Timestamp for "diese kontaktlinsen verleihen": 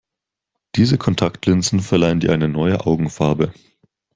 0.77-2.21